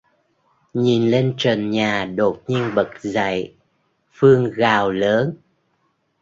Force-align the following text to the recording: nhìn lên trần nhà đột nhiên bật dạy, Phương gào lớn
nhìn 0.73 1.11
lên 1.11 1.33
trần 1.37 1.69
nhà 1.69 2.05
đột 2.05 2.43
nhiên 2.47 2.71
bật 2.75 2.89
dạy, 3.01 3.55
Phương 4.11 4.51
gào 4.55 4.91
lớn 4.91 5.37